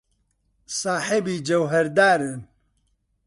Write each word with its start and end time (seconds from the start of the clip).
ساحێبی 0.79 1.35
جەوهەردارن. 1.47 2.41